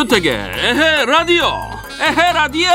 [0.00, 1.44] 윤택의 에헤 라디오
[2.00, 2.70] 에헤 라디오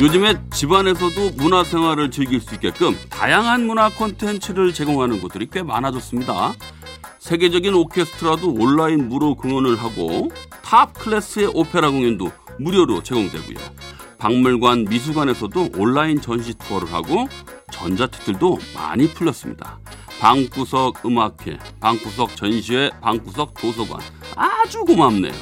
[0.00, 6.54] 요즘에 집안에서도 문화생활을 즐길 수 있게끔 다양한 문화 콘텐츠를 제공하는 곳들이 꽤 많아졌습니다.
[7.18, 10.30] 세계적인 오케스트라도 온라인 무료 공연을 하고
[10.62, 13.79] top class의 오페라 공연도 무료로 제공되고요.
[14.20, 17.26] 박물관, 미술관에서도 온라인 전시 투어를 하고
[17.72, 19.78] 전자책들도 많이 풀렸습니다.
[20.20, 24.00] 방구석 음악회, 방구석 전시회, 방구석 도서관.
[24.36, 25.32] 아주 고맙네요.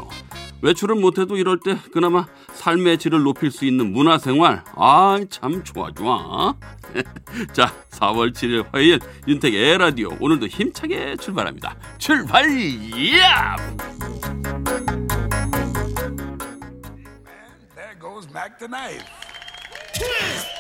[0.63, 4.65] 외출은 못해도 이럴 때 그나마 삶의 질을 높일 수 있는 문화생활.
[4.77, 6.55] 아 참 좋아 좋아
[7.53, 10.11] 자 4월 7일 화요일 윤택의 에헤라디오.
[10.21, 11.77] 오늘도 힘차게 출발합니다.
[11.99, 12.45] 출발!
[13.19, 13.57] 야
[18.39, 20.58] smack the knife.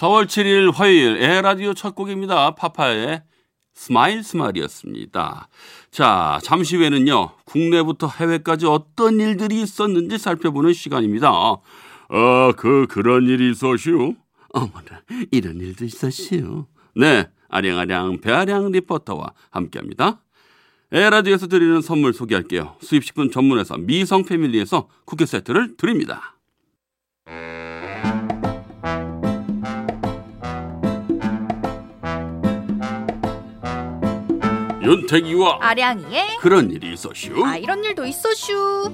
[0.00, 2.54] 4월 7일 화요일 에헤라디오 첫 곡입니다.
[2.54, 3.22] 파파의
[3.74, 5.48] Smile Smile이었습니다.
[5.90, 11.28] 자 잠시 후에는요 국내부터 해외까지 어떤 일들이 있었는지 살펴보는 시간입니다.
[11.28, 14.14] 아 그 그런 일이 있었슈?
[14.54, 16.64] 어머나 이런 일도 있었슈?
[16.96, 20.22] 네 아량아량 배아량 리포터와 함께합니다.
[20.92, 22.76] 에헤라디오에서 드리는 선물 소개할게요.
[22.80, 26.39] 수입식품 전문회사 미성 패밀리에서 쿠키 세트를 드립니다
[34.90, 37.44] 윤택이와 아량이의 그런 일이 있었슈.
[37.46, 38.90] 아 이런 일도 있었슈.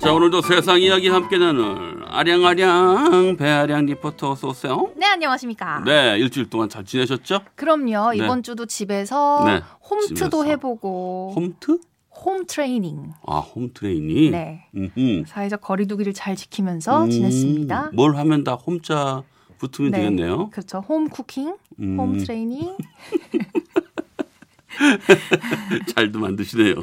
[0.00, 4.90] 자 오늘도 세상 이야기 함께 나눌 아량아량 배아량 리포터 어서 오세요.
[4.96, 5.84] 네 안녕하십니까.
[5.84, 7.42] 네 일주일 동안 잘 지내셨죠?
[7.54, 8.16] 그럼요 네.
[8.16, 10.44] 이번 주도 집에서 네, 홈트도 집에서.
[10.44, 11.78] 해보고 홈트?
[12.24, 13.12] home training.
[13.26, 14.32] 아 home training.
[14.32, 14.66] 네.
[14.74, 15.24] 음흠.
[15.28, 17.90] 사회적 거리두기를 잘 지키면서 음, 지냈습니다.
[17.94, 19.22] 뭘 하면 다 홈자
[19.60, 20.50] 붙으면 되겠네요.
[20.50, 20.78] 그렇죠.
[20.78, 21.98] 홈 쿠킹, 음.
[21.98, 22.76] 홈 트레이닝.
[25.94, 26.76] 잘도 만드시네요.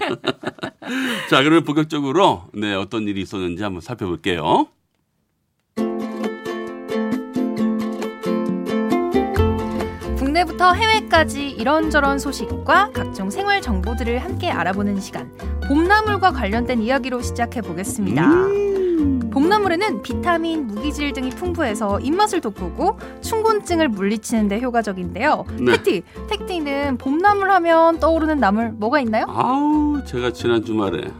[1.29, 4.67] 자 그러면 본격적으로 네 어떤 일이 있었는지 한번 살펴볼게요.
[10.17, 15.31] 국내부터 해외까지 이런저런 소식과 각종 생활 정보들을 함께 알아보는 시간.
[15.67, 18.45] 봄나물과 관련된 이야기로 시작해 보겠습니다.
[18.45, 18.86] 음.
[19.31, 25.45] 봄나물에는 비타민, 무기질 등이 풍부해서 입맛을 돋구고 충곤증을 물리치는 데 효과적인데요.
[25.59, 25.73] 네.
[25.73, 29.25] 택티, 택티는 봄나물 하면 떠오르는 나물 뭐가 있나요?
[29.27, 31.11] 아우 제가 지난 주말에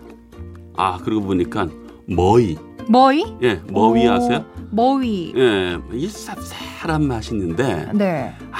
[0.75, 1.67] 아 그러고 보니까
[2.07, 2.57] 머위
[2.89, 3.25] 머위?
[3.43, 4.45] 예 머위 오, 아세요?
[4.71, 5.33] 머위.
[5.35, 8.33] 예, 이 쌉쌀한 맛이 있는데 네.
[8.51, 8.57] 아,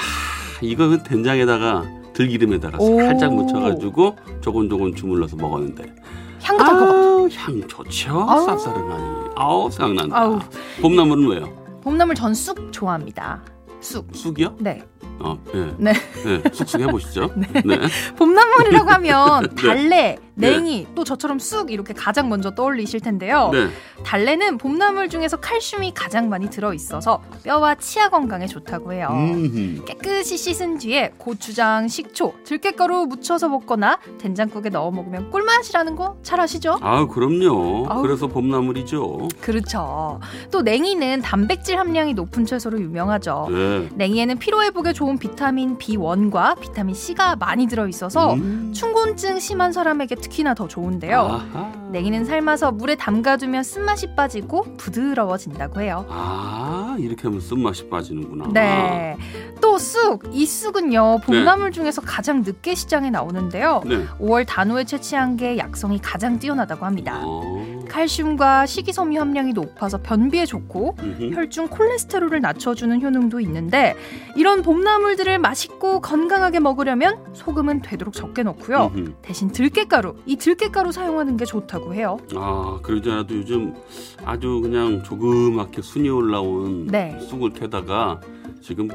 [0.60, 2.98] 이거 된장에다가 들기름에다가 오.
[3.00, 5.94] 살짝 묻혀가지고 조곤조곤 주물러서 먹었는데
[6.42, 7.07] 향긋할 것 같아.
[7.28, 8.46] 아우 향 좋죠 아우.
[8.46, 10.38] 쌉싸름하니 아우 생각난다 아우.
[10.80, 11.80] 봄나물은 왜요?
[11.82, 13.42] 봄나물 전 쑥 좋아합니다.
[13.80, 14.08] 쑥.
[14.14, 14.56] 쑥이요?
[14.60, 14.82] 네.
[15.20, 15.74] 어, 예.
[15.78, 15.92] 네.
[16.26, 17.28] 예, 쑥쑥 해보시죠
[17.64, 17.80] 네.
[18.16, 19.62] 봄나물이라고 하면 네.
[19.62, 23.50] 달래, 냉이, 또 저처럼 쑥 이렇게 가장 먼저 떠올리실 텐데요.
[23.52, 23.66] 네.
[24.04, 29.08] 달래는 봄나물 중에서 칼슘이 가장 많이 들어 있어서 뼈와 치아 건강에 좋다고 해요.
[29.10, 29.82] 음.
[29.84, 36.78] 깨끗이 씻은 뒤에 고추장, 식초, 들깨가루 묻혀서 먹거나 된장국에 넣어 먹으면 꿀맛이라는 거 잘 아시죠?
[36.80, 38.02] 아 그럼요 아우.
[38.02, 40.20] 그래서 봄나물이죠 그렇죠.
[40.52, 43.48] 또 냉이는 단백질 함량이 높은 채소로 유명하죠.
[43.50, 43.67] 네.
[43.94, 48.72] 냉이에는 피로 회복에 좋은 비타민 B1과 비타민 C가 많이 들어 있어서 음.
[48.74, 51.18] 충곤증 심한 사람에게 특히나 더 좋은데요.
[51.20, 51.72] 아하.
[51.90, 56.04] 냉이는 삶아서 물에 담가두면 쓴맛이 빠지고 부드러워진다고 해요.
[56.08, 59.16] 아 이렇게 하면 쓴맛이 빠지는구나 네.
[59.60, 60.24] 또 쑥.
[60.32, 63.82] 이 쑥은요, 봄나물 중에서 가장 늦게 시장에 나오는데요.
[63.86, 64.04] 네.
[64.20, 67.20] 5월 단오에 채취한 게 약성이 가장 뛰어나다고 합니다.
[67.24, 67.77] 어.
[67.88, 71.34] 칼슘과 식이섬유 함량이 높아서 변비에 좋고 음흠.
[71.34, 73.94] 혈중 콜레스테롤을 낮춰주는 효능도 있는데
[74.36, 78.92] 이런 봄나물들을 맛있고 건강하게 먹으려면 소금은 되도록 적게 넣고요.
[78.94, 79.12] 음흠.
[79.22, 82.18] 대신 들깨가루, 이 들깨가루 사용하는 게 좋다고 해요.
[82.36, 83.74] 아, 그러지 않아도 요즘
[84.24, 87.18] 아주 그냥 조그맣게 순이 올라온 네.
[87.28, 88.20] 쑥을 캐다가
[88.60, 88.88] 지금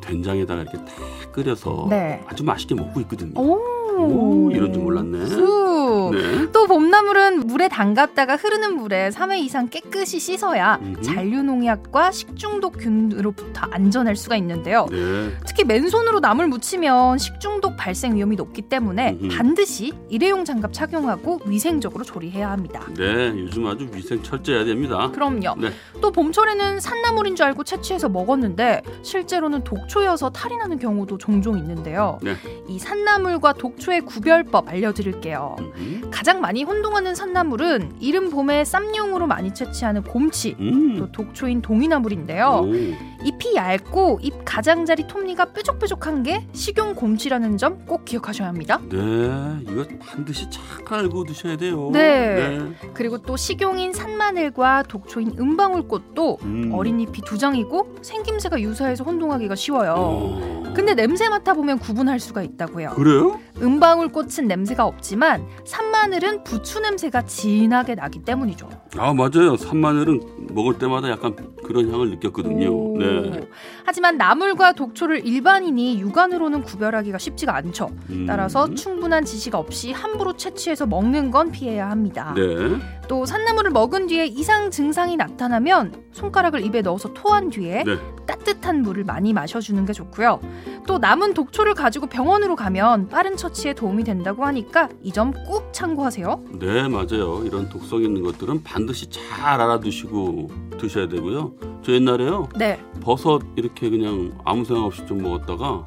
[0.00, 0.92] 된장에다가 이렇게 다
[1.32, 2.22] 끓여서 네.
[2.26, 3.32] 아주 맛있게 먹고 있거든요.
[3.40, 3.60] 오,
[3.98, 5.26] 오, 이런 줄 몰랐네.
[5.26, 5.65] 쑥.
[6.10, 6.52] 네.
[6.52, 11.02] 또 봄나물은 물에 담갔다가 흐르는 물에 3회 이상 깨끗이 씻어야 음흠.
[11.02, 14.86] 잔류농약과 식중독균으로부터 안전할 수가 있는데요.
[14.90, 15.30] 네.
[15.46, 19.36] 특히 맨손으로 나물 묻히면 식중독 발생 위험이 높기 때문에 음흠.
[19.36, 22.86] 반드시 일회용 장갑 착용하고 위생적으로 조리해야 합니다.
[22.96, 25.10] 네, 요즘 아주 위생 철저해야 됩니다.
[25.12, 25.56] 그럼요.
[25.60, 25.70] 네.
[26.00, 32.18] 또 봄철에는 산나물인 줄 알고 채취해서 먹었는데 실제로는 독초여서 탈이 나는 경우도 종종 있는데요.
[32.22, 32.36] 네.
[32.68, 35.56] 이 산나물과 독초의 구별법 알려드릴게요.
[35.58, 35.95] 음.
[36.10, 40.96] 가장 많이 혼동하는 산나물은 이른 봄에 쌈용으로 많이 채취하는 곰치, 음.
[40.98, 42.64] 또 독초인 동이나물인데요.
[42.64, 43.15] 오.
[43.24, 48.80] 잎이 얇고 잎 가장자리 톱니가 뾰족뾰족한 게 식용 곰치라는 점 꼭 기억하셔야 합니다.
[48.90, 48.98] 네,
[49.62, 50.64] 이거 반드시 잘
[50.98, 51.90] 알고 드셔야 돼요.
[51.92, 52.58] 네.
[52.94, 56.70] 그리고 또 식용인 산마늘과 독초인 은방울꽃도 음.
[56.74, 59.94] 어린 잎이 두 장이고 생김새가 유사해서 혼동하기가 쉬워요.
[59.96, 60.62] 어.
[60.74, 62.90] 근데 냄새 맡아보면 구분할 수가 있다고요.
[62.90, 63.38] 그래요?
[63.62, 68.68] 은방울꽃은 냄새가 없지만 산마늘은 부추 냄새가 진하게 나기 때문이죠.
[68.98, 69.56] 아 맞아요.
[69.56, 71.34] 산마늘은 먹을 때마다 약간
[71.64, 72.68] 그런 향을 느꼈거든요.
[72.70, 72.98] 오.
[72.98, 73.05] 네.
[73.84, 77.90] 하지만 나물과 독초를 일반인이 육안으로는 구별하기가 쉽지가 않죠.
[78.10, 78.26] 음.
[78.26, 82.34] 따라서 충분한 지식 없이 함부로 채취해서 먹는 건 피해야 합니다.
[82.36, 82.42] 네.
[83.08, 87.98] 또 산나물을 먹은 뒤에 이상 증상이 나타나면 손가락을 입에 넣어서 토한 뒤에 네.
[88.26, 90.40] 따뜻한 물을 많이 마셔주는 게 좋고요.
[90.86, 96.42] 또 남은 독초를 가지고 병원으로 가면 빠른 처치에 도움이 된다고 하니까 이 점 꼭 참고하세요.
[96.58, 97.42] 네, 맞아요.
[97.44, 101.52] 이런 독성 있는 것들은 반드시 잘 알아두시고 드셔야 되고요.
[101.82, 102.48] 저 옛날에요.
[102.58, 102.78] 네.
[103.00, 105.86] 버섯 이렇게 그냥 아무 생각 없이 좀 먹었다가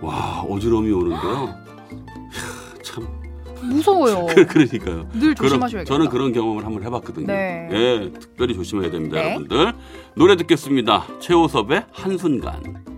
[0.00, 1.54] 와, 어지러움이 오는데요.
[3.62, 4.26] 참 무서워요.
[4.48, 5.08] 그러니까요.
[5.12, 5.84] 늘 조심하셔야겠다.
[5.84, 7.26] 저는 그런 경험을 한번 해봤거든요.
[7.26, 7.68] 네.
[7.72, 9.30] 예, 특별히 조심해야 됩니다, 네.
[9.30, 9.72] 여러분들.
[10.14, 11.06] 노래 듣겠습니다.
[11.20, 12.91] 최호섭의 한순간.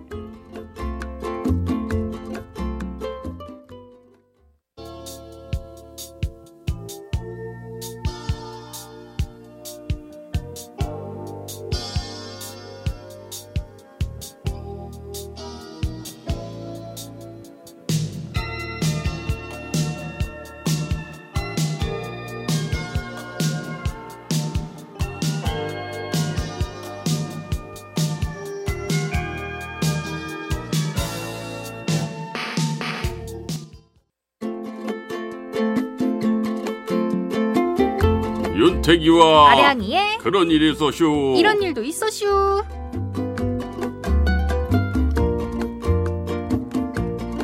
[38.64, 41.34] 윤태기와 아량이의 그런 일이 있어쇼.
[41.36, 42.62] 이런 일도 있어슈.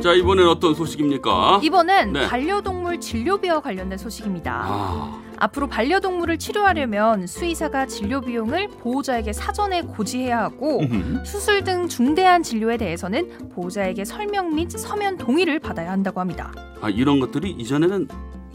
[0.03, 1.61] 자 이번엔 어떤 소식입니까?
[1.63, 2.27] 이번엔 네.
[2.27, 4.63] 반려동물 진료비와 관련된 소식입니다.
[4.65, 10.81] 아, 앞으로 반려동물을 치료하려면 수의사가 진료 비용을 보호자에게 사전에 고지해야 하고.
[11.27, 16.51] 수술 등 중대한 진료에 대해서는 보호자에게 설명 및 서면 동의를 받아야 한다고 합니다.
[16.81, 18.09] 아 이런 것들이 이전에는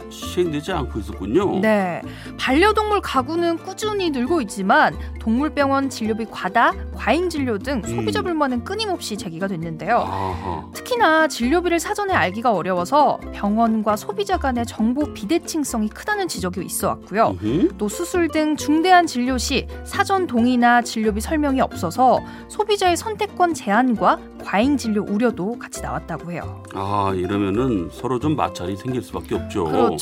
[0.09, 1.59] 시행되지 않고 있었군요.
[1.59, 2.01] 네.
[2.37, 8.25] 반려동물 가구는 꾸준히 늘고 있지만 동물병원 진료비 과다, 과잉 진료 등 소비자 음.
[8.25, 9.97] 불만은 끊임없이 제기가 됐는데요.
[9.97, 10.65] 아하.
[10.73, 17.37] 특히나 진료비를 사전에 알기가 어려워서 병원과 소비자 간의 정보 비대칭성이 크다는 지적이 있어 왔고요.
[17.77, 24.77] 또 수술 등 중대한 진료 시 사전 동의나 진료비 설명이 없어서 소비자의 선택권 제한과 과잉
[24.77, 26.63] 진료 우려도 같이 나왔다고 해요.
[26.73, 29.63] 아 이러면은 서로 좀 마찰이 생길 수밖에 없죠.
[29.65, 29.94] 그렇죠.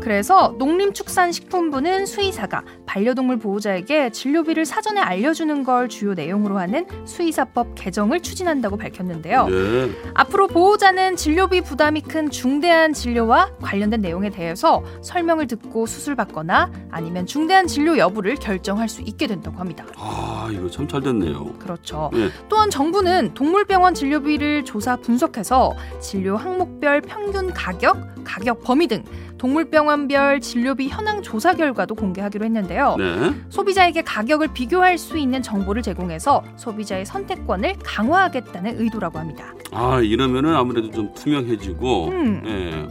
[0.00, 8.76] 그래서 농림축산식품부는 수의사가 반려동물 보호자에게 진료비를 사전에 알려주는 걸 주요 내용으로 하는 수의사법 개정을 추진한다고
[8.76, 9.46] 밝혔는데요.
[9.48, 9.90] 네.
[10.14, 17.66] 앞으로 보호자는 진료비 부담이 큰 중대한 진료와 관련된 내용에 대해서 설명을 듣고 수술받거나 아니면 중대한
[17.66, 19.84] 진료 여부를 결정할 수 있게 된다고 합니다.
[19.96, 21.54] 아 이거 참 잘 됐네요.
[21.58, 22.10] 그렇죠.
[22.14, 22.28] 예.
[22.48, 29.02] 또한 정부는 동물병원 진료비를 조사 분석해서 진료 항목별 평균 가격, 가격 범위 등
[29.38, 32.96] 동물병원별 진료비 현황 조사 결과도 공개하기로 했는데요.
[32.98, 33.34] 네.
[33.50, 39.52] 소비자에게 가격을 비교할 수 있는 정보를 제공해서 소비자의 선택권을 강화하겠다는 의도라고 합니다.
[39.72, 42.42] 아 이러면은 아무래도 좀 투명해지고 음.
[42.46, 42.86] 예,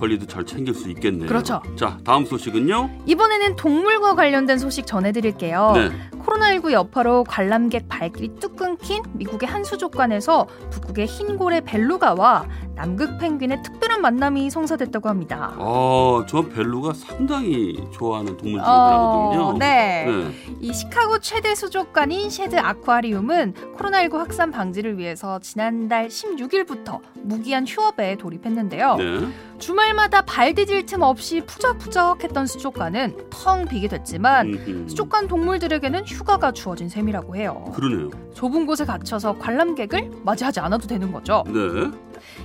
[0.00, 1.28] 권리도 잘 챙길 수 있겠네요.
[1.28, 1.62] 그렇죠.
[1.76, 3.02] 자 다음 소식은요.
[3.06, 5.72] 이번에는 동물과 관련된 소식 전해드릴게요.
[5.74, 5.90] 네.
[6.24, 13.62] 코로나19 여파로 관람객 발길이 뚝 끊긴 미국의 한 수족관에서 북극의 흰 고래 벨루가와 남극 펭귄의
[13.62, 15.54] 특별한 만남이 성사됐다고 합니다.
[15.58, 19.42] 아 저 벨루가 상당히 좋아하는 동물 중에 하나거든요.
[19.42, 20.04] 어, 네.
[20.06, 20.30] 네.
[20.60, 28.96] 이 시카고 최대 수족관인 쉐드 아쿠아리움은 코로나19 확산 방지를 위해서 지난달 16일부터 무기한 휴업에 돌입했는데요.
[28.96, 29.28] 네.
[29.60, 34.88] 주말마다 발 디딜 틈 없이 북적북적했던 수족관은 텅 비게 됐지만 음흠.
[34.88, 37.70] 수족관 동물들에게는 휴가가 주어진 셈이라고 해요.
[37.74, 38.10] 그러네요.
[38.34, 41.44] 좁은 곳에 갇혀서 관람객을 맞이하지 않아도 되는 거죠.
[41.46, 41.90] 네.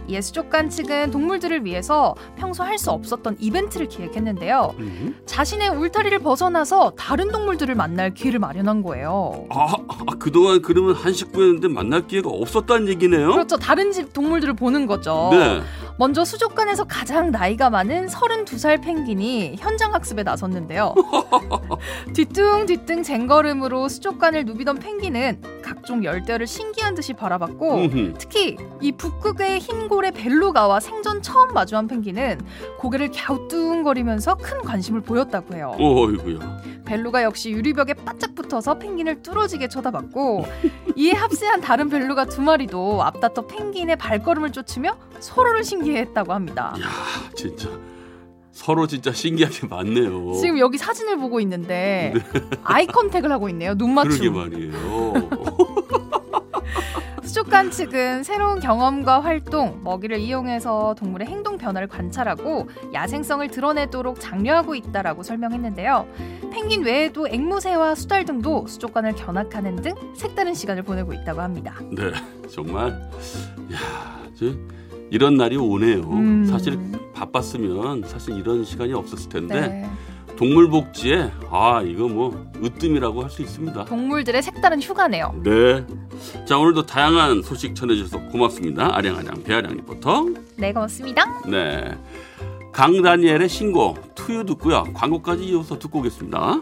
[0.07, 4.75] 이에 수족관 측은 동물들을 위해서 평소 할 수 없었던 이벤트를 기획했는데요.
[4.79, 5.15] 음?
[5.25, 9.45] 자신의 울타리를 벗어나서 다른 동물들을 만날 기회를 마련한 거예요.
[9.49, 13.31] 아, 아, 그동안 그러면 한 식구였는데 만날 기회가 없었다는 얘기네요?
[13.31, 13.55] 그렇죠.
[13.55, 15.29] 다른 집 동물들을 보는 거죠.
[15.31, 15.61] 네.
[15.97, 20.93] 먼저 수족관에서 가장 나이가 많은 32살 펭귄이 현장 학습에 나섰는데요.
[22.13, 25.54] 뒤뚱뒤뚱 쟁걸음으로 수족관을 누비던 펭귄은
[25.85, 28.13] 각종 열대어를 신기한 듯이 바라봤고 음흠.
[28.17, 32.41] 특히 이 북극의 흰 고래 벨루가와 생전 처음 마주한 펭귄은
[32.79, 35.75] 고개를 갸우뚱거리면서 큰 관심을 보였다고 해요.
[35.77, 36.39] 어이구야.
[36.85, 40.47] 벨루가 역시 유리벽에 바짝 붙어서 펭귄을 뚫어지게 쳐다봤고
[40.95, 46.73] 이에 합세한 다른 벨루가 두 마리도 앞다퉈 펭귄의 발걸음을 쫓으며 서로를 신기해했다고 합니다.
[46.81, 46.89] 야,
[47.35, 47.69] 진짜
[48.55, 50.33] 서로 진짜 신기하게 많네요.
[50.35, 52.13] 지금 여기 사진을 보고 있는데
[52.63, 53.75] 아이 컨택을 하고 있네요.
[53.75, 54.33] 눈 그러게 맞춤.
[54.33, 55.29] 말이에요.
[57.21, 65.23] 수족관 측은 새로운 경험과 활동, 먹이를 이용해서 동물의 행동 변화를 관찰하고 야생성을 드러내도록 장려하고 있다라고
[65.23, 66.07] 설명했는데요.
[66.53, 71.75] 펭귄 외에도 앵무새와 수달 등도 수족관을 견학하는 등 색다른 시간을 보내고 있다고 합니다.
[71.91, 72.13] 네,
[72.49, 72.91] 정말
[73.73, 74.45] 야, 저
[75.11, 76.03] 이런 날이 오네요.
[76.03, 76.45] 음.
[76.45, 76.79] 사실
[77.15, 79.89] 바빴으면 사실 이런 시간이 없었을 텐데 네.
[80.35, 83.85] 동물 복지에 아 이거 뭐 으뜸이라고 할 수 있습니다.
[83.85, 85.33] 동물들의 색다른 휴가네요.
[85.43, 85.85] 네.
[86.45, 88.95] 자 오늘도 다양한 소식 전해주셔서 고맙습니다.
[88.95, 90.25] 아량아량 배아량 리포터.
[90.57, 91.41] 네, 고맙습니다.
[91.47, 91.97] 네.
[92.73, 94.83] 강다니엘의 신곡 투유 듣고요.
[94.93, 96.61] 광고까지 이어서 듣고 오겠습니다.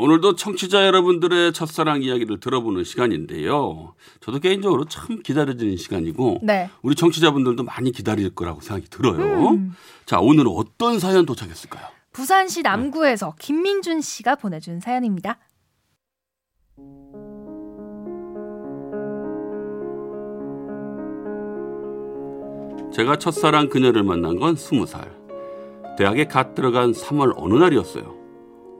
[0.00, 3.94] 오늘도 청취자 여러분들의 첫사랑 이야기를 들어보는 시간인데요.
[4.20, 6.70] 저도 개인적으로 참 기다려지는 시간이고, 네.
[6.80, 9.50] 우리 청취자분들도 많이 기다릴 거라고 생각이 들어요.
[9.50, 9.76] 음.
[10.06, 11.86] 자, 오늘은 어떤 사연 도착했을까요?
[12.12, 15.38] 부산시 남구에서 김민준 씨가 보내준 사연입니다.
[22.94, 25.14] 제가 첫사랑 그녀를 만난 건 스무 살.
[25.98, 28.19] 대학에 갓 들어간 3월 어느 날이었어요.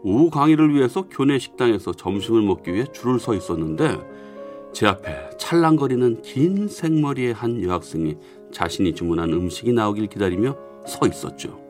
[0.02, 3.98] 오후 강의를 위해서 교내 식당에서 점심을 먹기 위해 줄을 서 있었는데
[4.72, 8.16] 제 앞에 찰랑거리는 긴 생머리의 한 여학생이
[8.52, 11.60] 자신이 주문한 음식이 나오길 기다리며 서 있었죠.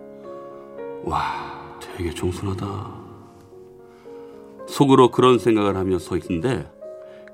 [1.05, 3.01] 와, 되게 정순하다.
[4.67, 6.71] 속으로 그런 생각을 하며 서 있는데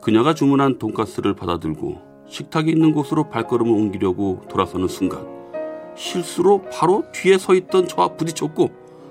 [0.00, 5.26] 그녀가 주문한 돈가스를 받아들고 식탁이 있는 곳으로 발걸음을 옮기려고 돌아서는 순간
[5.96, 8.70] 실수로 바로 뒤에 서 있던 저와 부딪혔고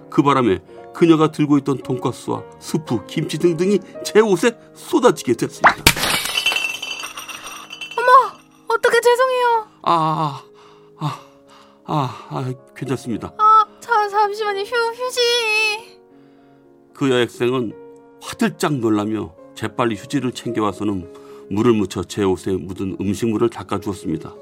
[0.09, 0.59] 그 바람에
[0.95, 5.75] 그녀가 들고 있던 돈가스와 스프, 김치 등등이 제 옷에 쏟아지게 됐습니다.
[8.67, 9.67] 어떻게 죄송해요.
[9.83, 10.41] 아,
[10.97, 11.19] 아,
[11.85, 13.33] 아, 아, 괜찮습니다.
[13.37, 14.61] 아, 자, 잠시만요.
[14.61, 15.99] 휴, 휴지.
[16.93, 17.73] 그 여학생은
[18.21, 21.13] 화들짝 놀라며 재빨리 휴지를 챙겨와서는
[21.51, 24.33] 물을 묻혀 제 옷에 묻은 음식물을 닦아주었습니다.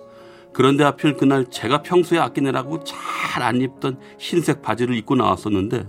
[0.54, 3.04] 그런데 하필 그날 제가 평소에 아끼느라고 잘
[3.42, 5.88] 안 입던 흰색 바지를 입고 나왔었는데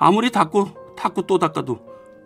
[0.00, 1.78] 아무리 닦고 닦고 또 닦아도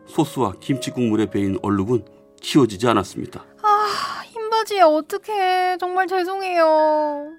[0.06, 2.04] 소스와 김치 국물에 배인 얼룩은
[2.40, 3.44] 치워지지 않았습니다.
[3.62, 5.78] 아, 흰 바지에 어떡해.
[5.78, 7.32] 정말 죄송해요.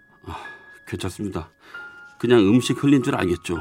[0.88, 1.50] 괜찮습니다.
[2.20, 3.58] 그냥 음식 흘린 줄 알겠죠.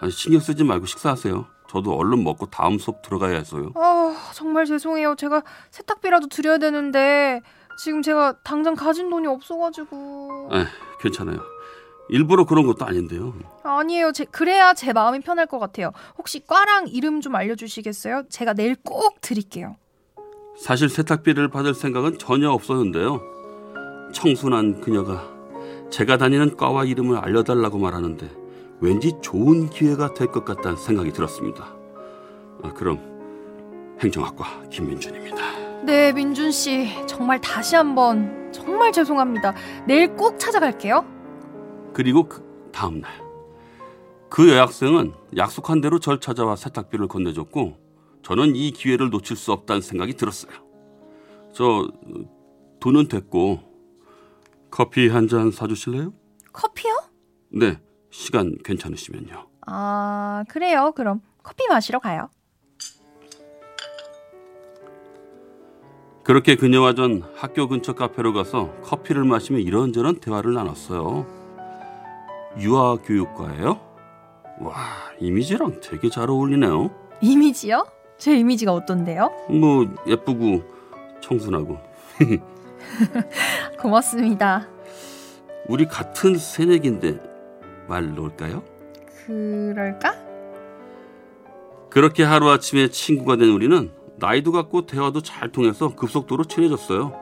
[0.00, 1.46] 아, 신경 쓰지 말고 식사하세요.
[1.68, 3.72] 저도 얼른 먹고 다음 수업 들어가야 해서요.
[3.76, 5.14] 아, 정말 죄송해요.
[5.16, 7.40] 제가 세탁비라도 드려야 되는데
[7.78, 10.50] 지금 제가 당장 가진 돈이 없어가지고.
[10.52, 10.64] 에,
[11.00, 11.38] 괜찮아요.
[12.08, 13.34] 일부러 그런 것도 아닌데요.
[13.62, 14.12] 아니에요.
[14.12, 15.92] 제, 그래야 제 마음이 편할 것 같아요.
[16.18, 18.24] 혹시 과랑 이름 좀 알려주시겠어요?
[18.28, 19.76] 제가 내일 꼭 드릴게요.
[20.58, 23.20] 사실 세탁비를 받을 생각은 전혀 없었는데요.
[24.12, 25.24] 청순한 그녀가
[25.90, 28.30] 제가 다니는 과와 이름을 알려달라고 말하는데
[28.80, 31.74] 왠지 좋은 기회가 될 것 같다는 생각이 들었습니다.
[32.62, 32.98] 아, 그럼
[34.00, 35.82] 행정학과 김민준입니다.
[35.84, 36.88] 네, 민준 씨.
[37.06, 39.54] 정말 다시 한번 정말 죄송합니다.
[39.86, 41.13] 내일 꼭 찾아갈게요.
[41.94, 43.10] 그리고 그 다음 날.
[44.28, 47.78] 그 여학생은 약속한 대로 절 찾아와 세탁비를 건네줬고
[48.22, 50.52] 저는 이 기회를 놓칠 수 없다는 생각이 들었어요.
[51.52, 51.88] 저
[52.80, 53.60] 돈은 됐고
[54.70, 56.12] 커피 한 잔 사주실래요?
[56.52, 57.00] 커피요?
[57.50, 59.46] 네, 시간 괜찮으시면요.
[59.66, 60.92] 아, 그래요.
[60.96, 62.28] 그럼 커피 마시러 가요.
[66.24, 71.43] 그렇게 그녀와 전 학교 근처 카페로 가서 커피를 마시며 이런저런 대화를 나눴어요.
[72.58, 73.80] 유아 교육과예요?
[74.60, 74.74] 와,
[75.20, 76.90] 이미지랑 되게 잘 어울리네요.
[77.20, 77.86] 이미지요?
[78.18, 79.30] 제 이미지가 어떤데요?
[79.50, 80.62] 뭐 예쁘고
[81.20, 81.78] 청순하고.
[83.80, 84.68] 고맙습니다.
[85.68, 87.18] 우리 같은 새내기인데
[87.88, 88.62] 말 놓을까요?
[89.26, 90.14] 그럴까?
[91.90, 97.12] 그렇게 하루아침에 친구가 된 우리는 나이도 같고 대화도 잘 통해서 급속도로 친해졌어요.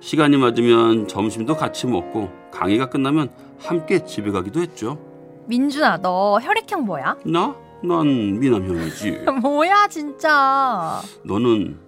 [0.00, 4.98] 시간이 맞으면 점심도 같이 먹고 강의가 끝나면 함께 집에 가기도 했죠.
[5.46, 7.16] 민준아, 너 혈액형 뭐야?
[7.26, 7.56] 나?
[7.82, 9.24] 난 미남형이지.
[9.42, 11.00] 뭐야, 진짜.
[11.24, 11.78] 너는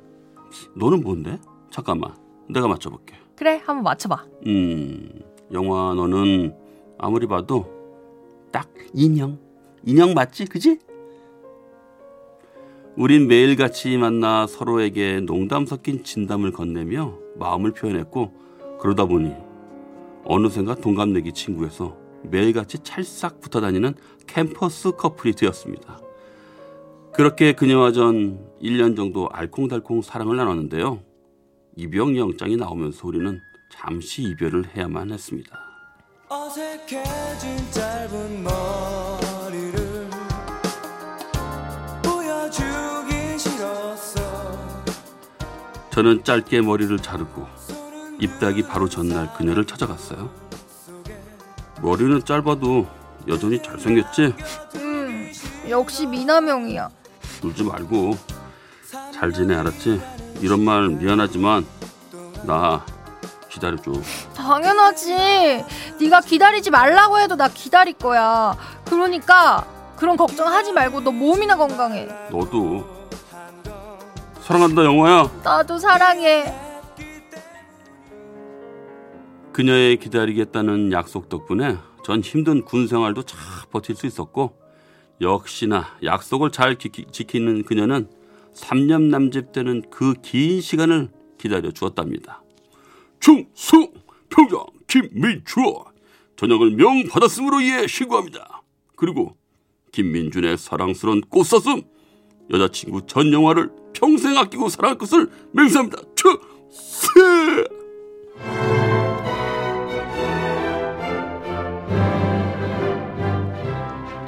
[0.74, 1.38] 너는 뭔데?
[1.70, 2.14] 잠깐만.
[2.48, 3.14] 내가 맞춰 볼게.
[3.36, 4.24] 그래, 한번 맞춰 봐.
[4.46, 5.10] 음,
[5.52, 6.54] 영화 너는
[6.98, 7.66] 아무리 봐도
[8.50, 9.38] 딱 인형.
[9.84, 10.46] 인형 맞지?
[10.46, 10.78] 그지?
[12.96, 18.30] 우린 매일같이 만나 서로에게 농담 섞인 진담을 건네며 마음을 표현했고
[18.80, 19.34] 그러다 보니
[20.24, 23.94] 어느샌가 동갑내기 친구에서 매일같이 찰싹 붙어 다니는
[24.26, 26.00] 캠퍼스 커플이 되었습니다.
[27.12, 31.02] 그렇게 그녀와 전 1년 정도 알콩달콩 사랑을 나눴는데요.
[31.76, 35.58] 이병 영장이 나오면서 우리는 잠시 이별을 해야만 했습니다.
[36.28, 40.10] 어색해진 짧은 머리를
[42.02, 44.20] 보여주기 싫었어
[45.90, 47.46] 저는 짧게 머리를 자르고
[48.26, 50.30] 입다기 바로 전날 그녀를 찾아갔어요.
[51.80, 52.86] 머리는 짧아도
[53.26, 54.34] 여전히 잘생겼지?
[54.76, 55.32] 음,
[55.68, 56.88] 역시 미남형이야.
[57.42, 58.16] 울지 말고
[59.12, 60.00] 잘 지내 알았지?
[60.40, 61.66] 이런 말 미안하지만
[62.44, 62.84] 나
[63.48, 63.90] 기다려줘.
[64.36, 65.64] 당연하지.
[66.00, 68.56] 네가 기다리지 말라고 해도 나 기다릴 거야.
[68.84, 72.06] 그러니까 그런 걱정하지 말고 너 몸이나 건강해.
[72.30, 72.86] 너도
[74.42, 75.28] 사랑한다 영화야.
[75.42, 76.61] 나도 사랑해.
[79.52, 83.38] 그녀의 기다리겠다는 약속 덕분에 전 힘든 군 생활도 잘
[83.70, 84.56] 버틸 수 있었고
[85.20, 88.08] 역시나 약속을 잘 지키, 지키는 그녀는
[88.54, 92.42] 3년 남짓 되는 그 긴 시간을 기다려 주었답니다.
[93.20, 93.92] 충성
[94.28, 95.56] 평장 김민주
[96.36, 98.62] 전역을 명 받았음으로 이에 신고합니다.
[98.96, 99.36] 그리고
[99.92, 101.82] 김민준의 사랑스러운 꽃사슴
[102.50, 105.98] 여자친구 전 영화를 평생 아끼고 사랑할 것을 맹세합니다.
[106.16, 107.20] 추세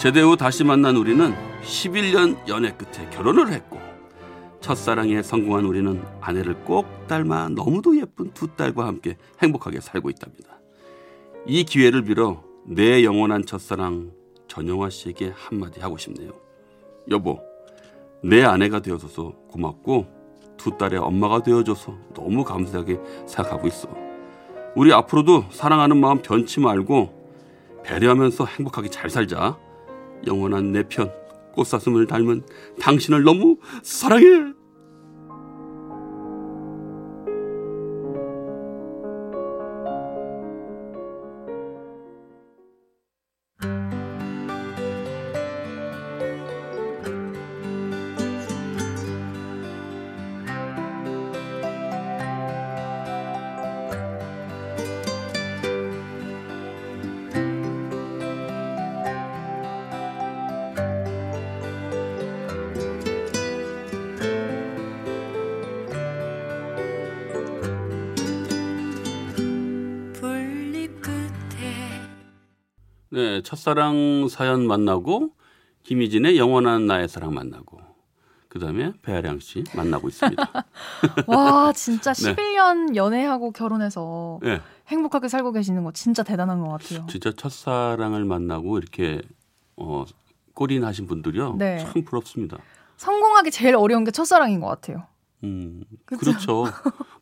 [0.04, 3.80] 제대 후 다시 만난 우리는 11년 연애 끝에 결혼을 했고
[4.60, 10.60] 첫사랑에 성공한 우리는 아내를 꼭 닮아 너무도 예쁜 두 딸과 함께 행복하게 살고 있답니다.
[11.46, 14.10] 이 기회를 빌어 내 영원한 첫사랑
[14.46, 16.32] 전영화 씨에게 한마디 하고 싶네요.
[17.10, 17.40] 여보,
[18.22, 20.06] 내 아내가 되어줘서 고맙고
[20.58, 23.88] 두 딸의 엄마가 되어줘서 너무 감사하게 생각하고 있어.
[24.76, 27.24] 우리 앞으로도 사랑하는 마음 변치 말고
[27.84, 29.63] 배려하면서 행복하게 잘 살자.
[30.26, 31.12] 영원한 내 편
[31.54, 32.42] 꽃사슴을 닮은
[32.80, 34.24] 당신을 너무 사랑해.
[73.14, 75.30] 네, 첫사랑 사연 만나고
[75.84, 77.78] 김희진의 영원한 나의 사랑 만나고
[78.48, 80.42] 그다음에 배아량 씨 만나고 있습니다.
[81.28, 82.34] 와, 진짜 네.
[82.34, 87.06] 11년 연애하고 결혼해서 네, 행복하게 살고 계시는 거 진짜 대단한 것 같아요.
[87.08, 89.22] 진짜 첫사랑을 만나고 이렇게
[89.76, 90.04] 어,
[90.54, 91.54] 골인하신 분들이요.
[91.56, 91.78] 네.
[91.78, 92.58] 참 부럽습니다.
[92.96, 95.06] 성공하기 제일 어려운 게 첫사랑인 것 같아요.
[95.44, 95.84] 음?
[96.06, 96.64] 그렇죠.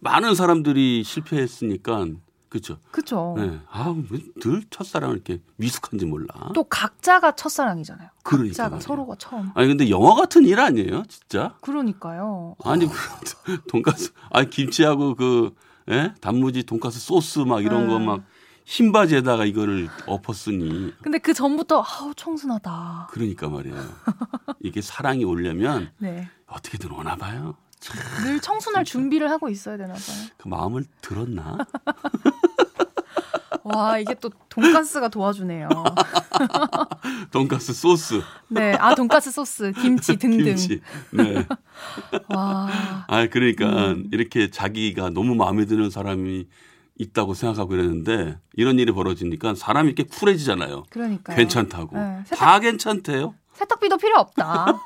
[0.00, 2.06] 많은 사람들이 실패했으니까
[2.52, 2.76] 그렇죠.
[2.90, 3.34] 그쵸?
[3.38, 3.58] 네.
[3.70, 6.26] 아, 왜늘 첫사랑을 이렇게 미숙한지 몰라.
[6.54, 8.10] 또 각자가 첫사랑이잖아요.
[8.22, 8.80] 그러니까 각자가 말이에요.
[8.82, 9.50] 서로가 처음.
[9.54, 11.56] 아니 근데 영화 같은 일 아니에요, 진짜?
[11.62, 12.56] 그러니까요.
[12.62, 12.92] 아니 그
[13.70, 15.54] 돈가스, 아니 김치하고 그
[15.90, 16.12] 예?
[16.20, 17.94] 단무지 돈가스 소스 막 이런 네.
[17.94, 18.22] 거막
[18.66, 23.08] 흰 바지에다가 이거를 엎었으니 근데 그 전부터 아우 청순하다.
[23.12, 23.82] 그러니까 말이에요.
[24.60, 26.28] 이게 사랑이 오려면 네.
[26.46, 27.56] 어떻게든 오나 봐요.
[28.24, 30.16] 늘 청순할 준비를 하고 있어야 되나 봐요.
[30.36, 31.58] 그 마음을 들었나?
[33.64, 35.68] 와 이게 또 돈가스가 도와주네요.
[37.30, 40.44] 돈가스 소스, 네, 아 돈가스 소스, 김치 등등.
[40.46, 40.80] 김치.
[41.12, 41.46] 네.
[42.34, 42.68] 와,
[43.06, 44.08] 아, 그러니까 음.
[44.12, 46.48] 이렇게 자기가 너무 마음에 드는 사람이
[46.98, 50.84] 있다고 생각하고 이랬는데 이런 일이 벌어지니까 사람이 이렇게 쿨해지잖아요.
[50.90, 51.96] 그러니까 괜찮다고.
[51.96, 53.34] 네, 세탁- 다 괜찮대요.
[53.54, 54.82] 세탁비도 필요 없다.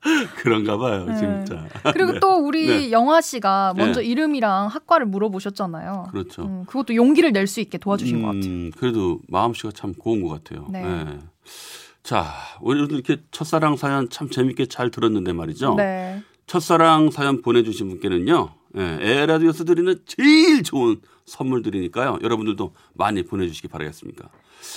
[0.36, 1.16] 그런가 봐요, 네.
[1.16, 1.66] 진짜.
[1.92, 2.20] 그리고 네.
[2.20, 2.90] 또 우리 네.
[2.92, 4.06] 영화 씨가 먼저 네.
[4.06, 6.08] 이름이랑 학과를 물어보셨잖아요.
[6.10, 6.42] 그렇죠.
[6.42, 8.44] 음, 그것도 용기를 낼 수 있게 도와주신 것 같아요.
[8.44, 10.66] 음, 그래도 마음씨가 참 고운 것 같아요.
[10.70, 10.82] 네.
[10.82, 11.18] 네.
[12.02, 12.26] 자,
[12.60, 15.74] 오늘도 이렇게 첫사랑 사연 참 재밌게 잘 들었는데 말이죠.
[15.76, 16.22] 네.
[16.46, 22.18] 첫사랑 사연 보내주신 분께는요, 예, 에라디오에서 드리는 제일 좋은 선물 드리니까요.
[22.22, 24.28] 여러분들도 많이 보내주시기 바라겠습니다.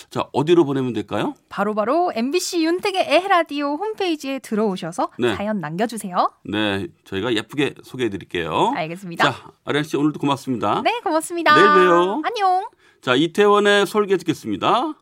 [0.10, 1.34] 자, 어디로 보내면 될까요?
[1.50, 5.36] 바로바로 MBC 윤택의 에라디오 홈페이지에 들어오셔서 네.
[5.36, 6.32] 사연 남겨주세요.
[6.46, 8.74] 네, 저희가 예쁘게 소개해 드릴게요.
[8.76, 9.32] 알겠습니다.
[9.32, 10.82] 자, 아련 씨 오늘도 고맙습니다.
[10.84, 11.56] 네, 고맙습니다.
[11.56, 12.22] 내일 봬요.
[12.24, 12.68] 안녕.
[13.02, 14.94] 자, 이태원의 설계 듣겠습니다.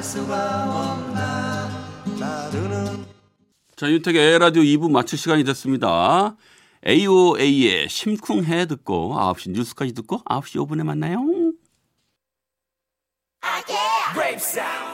[0.00, 1.68] 살 수가 없나
[2.18, 3.04] 나르는
[3.76, 6.36] 자, 윤택의 라디오 2부 마칠 시간이 됐습니다.
[6.86, 11.18] AOA의 심쿵해 듣고 9시 뉴스까지 듣고 9시 5분에 만나요.
[13.42, 14.89] And it